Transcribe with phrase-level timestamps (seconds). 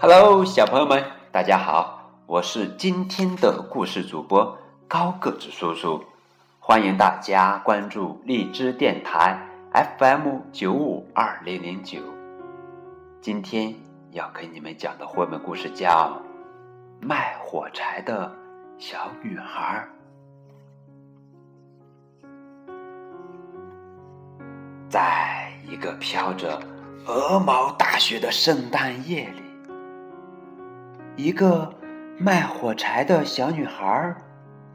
[0.00, 6.04] Hello，小朋友们，大家好，我是今天的故事主播高个子叔叔，
[6.60, 9.36] 欢迎大家关注荔枝电台
[9.98, 11.98] FM 九五二零零九。
[13.20, 13.74] 今天
[14.12, 16.22] 要给你们讲的绘本故事叫
[17.04, 18.32] 《卖火柴的
[18.78, 19.84] 小女孩》。
[24.88, 26.62] 在一个飘着
[27.04, 29.42] 鹅毛大雪的圣诞夜里，
[31.18, 31.68] 一个
[32.16, 34.14] 卖火柴的小女孩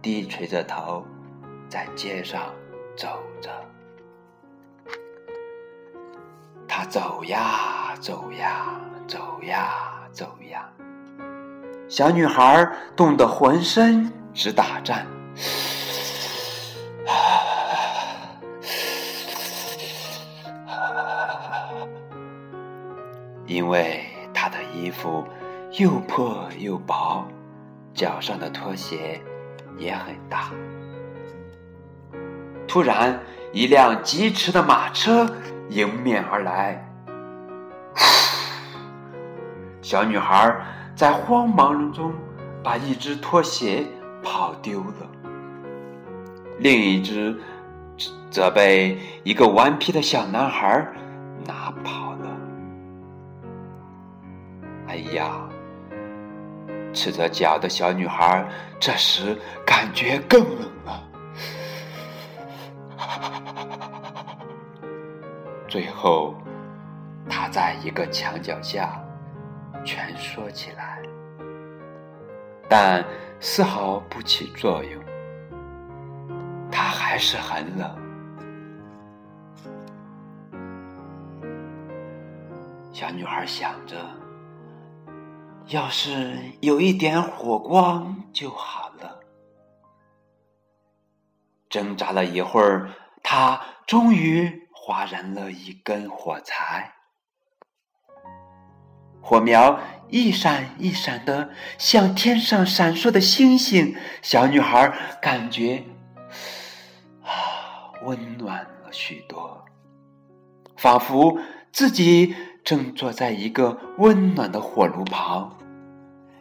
[0.01, 1.05] 低垂着头，
[1.69, 2.53] 在街上
[2.97, 3.07] 走
[3.39, 3.49] 着。
[6.67, 9.73] 她走呀走呀走呀
[10.11, 10.69] 走呀，
[11.87, 15.07] 小女孩冻得浑身直打颤。
[23.45, 25.23] 因为她的衣服
[25.79, 27.25] 又破又薄，
[27.95, 29.19] 脚上的拖鞋
[29.75, 30.51] 也很大。
[32.67, 33.19] 突然，
[33.51, 35.27] 一辆疾驰的马车
[35.69, 36.87] 迎面而来，
[39.81, 40.55] 小女孩
[40.95, 42.13] 在慌忙中
[42.63, 43.83] 把一只拖鞋
[44.21, 45.09] 跑丢了，
[46.59, 47.35] 另一只
[48.29, 50.87] 则被一个顽皮的小男孩
[51.47, 52.27] 拿跑了。
[54.87, 55.31] 哎呀！
[56.93, 58.47] 赤着脚的小女孩
[58.79, 61.03] 这时感觉更冷了。
[65.67, 66.35] 最后，
[67.29, 69.03] 她在一个墙角下
[69.83, 70.99] 蜷缩起来，
[72.69, 73.03] 但
[73.39, 75.03] 丝毫不起作用。
[76.71, 77.97] 她还是很冷。
[82.91, 83.97] 小女孩想着。
[85.67, 89.19] 要是有一点火光就好了。
[91.69, 92.91] 挣扎了一会儿，
[93.23, 96.93] 他终于划燃了一根火柴，
[99.21, 99.79] 火苗
[100.09, 103.95] 一闪一闪的，像天上闪烁的星星。
[104.21, 105.83] 小女孩感觉
[107.23, 109.65] 啊，温暖了许多，
[110.75, 111.39] 仿佛
[111.71, 112.35] 自己。
[112.63, 115.51] 正坐在一个温暖的火炉旁，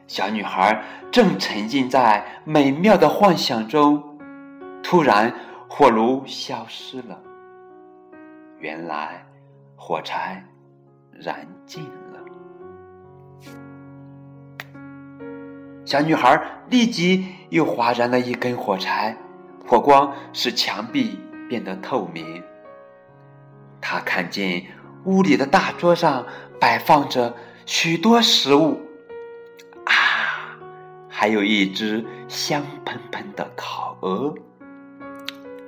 [0.07, 4.01] 小女孩正沉浸在美妙的幻想中。
[4.85, 5.35] 突然，
[5.69, 7.19] 火炉消失了。
[8.59, 9.27] 原来，
[9.75, 10.45] 火柴
[11.11, 12.21] 燃尽了。
[15.85, 19.17] 小女孩立即又划燃了一根火柴，
[19.67, 21.19] 火光使墙壁
[21.49, 22.41] 变得透明。
[23.81, 24.63] 她看见。
[25.05, 26.25] 屋里的大桌上
[26.61, 27.35] 摆放着
[27.67, 28.81] 许多食物，
[29.85, 30.57] 啊，
[31.09, 34.35] 还有一只香喷喷的烤鹅。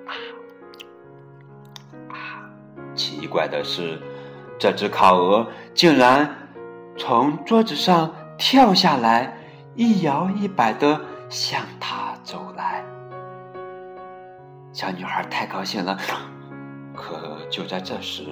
[0.07, 0.13] 啊
[2.11, 2.47] 啊！
[2.95, 4.01] 奇怪的是，
[4.59, 6.33] 这只烤鹅竟然
[6.97, 9.37] 从桌子上跳下来，
[9.75, 12.85] 一摇一摆的向他走来。
[14.73, 15.99] 小女孩太高兴了，
[16.95, 18.25] 可就在这时。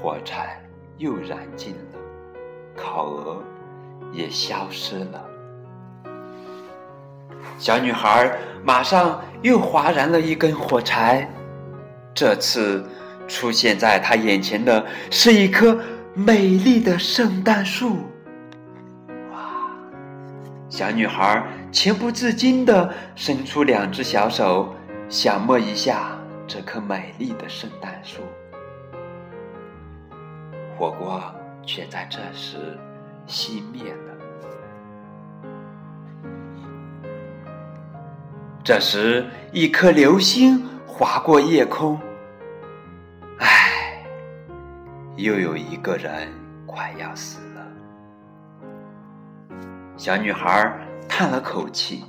[0.00, 0.62] 火柴
[0.96, 1.98] 又燃尽了，
[2.76, 3.42] 烤鹅
[4.12, 5.24] 也消失了。
[7.58, 8.32] 小女孩
[8.64, 11.28] 马上又划燃了一根火柴，
[12.14, 12.88] 这次
[13.26, 15.76] 出现在她眼前的是一棵
[16.14, 17.96] 美丽的圣诞树。
[19.32, 19.72] 哇！
[20.68, 21.42] 小女孩
[21.72, 24.72] 情不自禁地伸出两只小手，
[25.08, 26.16] 想摸一下
[26.46, 28.20] 这棵美丽的圣诞树。
[30.78, 31.20] 火光
[31.66, 32.78] 却在这时
[33.26, 34.14] 熄灭了。
[38.62, 42.00] 这时，一颗流星划过夜空。
[43.40, 44.04] 唉，
[45.16, 46.28] 又有一个人
[46.64, 47.66] 快要死了。
[49.96, 50.72] 小女孩
[51.08, 52.04] 叹了口气。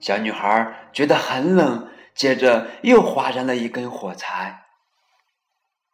[0.00, 1.86] 小女孩觉得很冷。
[2.14, 4.66] 接着又划燃了一根火柴。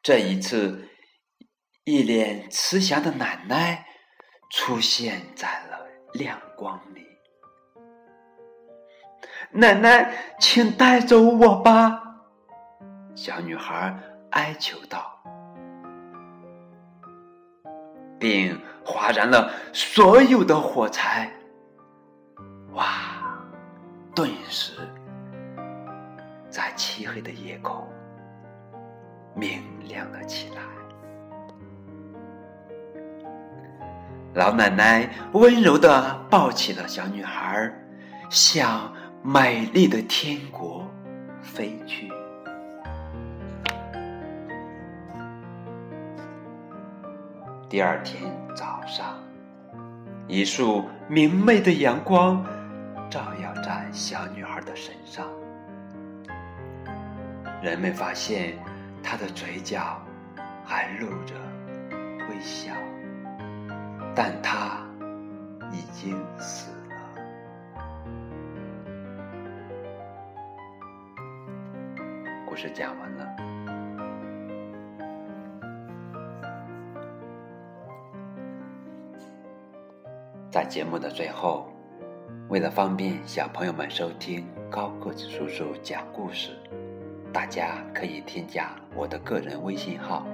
[0.03, 0.89] 这一次，
[1.85, 3.87] 一脸慈祥的奶奶
[4.51, 7.07] 出现在了亮光里。
[9.51, 12.03] 奶奶，请带走我吧！
[13.15, 13.97] 小女孩
[14.31, 15.19] 哀求道，
[18.19, 21.33] 并划燃了所有的火柴。
[22.73, 22.85] 哇！
[24.15, 24.73] 顿时。
[26.57, 27.87] 在漆黑的夜空，
[29.35, 30.63] 明亮了起来。
[34.33, 37.71] 老奶奶温柔的抱起了小女孩，
[38.31, 38.91] 向
[39.23, 40.91] 美丽的天国
[41.43, 42.11] 飞去。
[47.69, 49.15] 第二天早上，
[50.27, 52.43] 一束明媚的阳光
[53.11, 55.29] 照耀在小女孩的身上。
[57.67, 58.57] 人们发现
[59.03, 60.01] 他的嘴角
[60.65, 61.35] 还露着
[62.31, 62.73] 微笑，
[64.15, 64.87] 但他
[65.73, 66.97] 已经死了。
[72.47, 73.37] 故事讲完了。
[80.53, 81.69] 在节目的最后，
[82.49, 86.57] 为了方便小朋友们收听高个子叔叔讲故事，
[87.33, 90.27] 大家可以添加我的个人微信号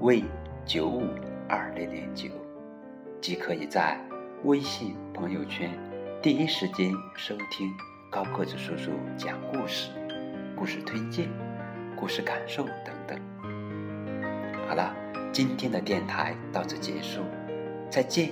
[0.00, 0.24] v
[0.64, 1.08] 九五
[1.48, 2.28] 二零零九，
[3.20, 3.98] 即可以在
[4.44, 5.70] 微信朋友圈
[6.22, 7.72] 第一时间收听
[8.10, 9.90] 高个子叔叔讲故事、
[10.54, 11.28] 故事推荐、
[11.96, 13.18] 故事感受等等。
[14.68, 14.94] 好了，
[15.32, 17.22] 今天的电台到此结束，
[17.90, 18.30] 再见。